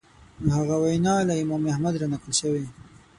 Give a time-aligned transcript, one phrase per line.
[0.43, 2.65] نو هغه وینا له امام احمد رانقل شوې